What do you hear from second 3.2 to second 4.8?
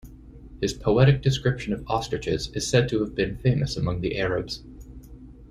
famous among the Arabs.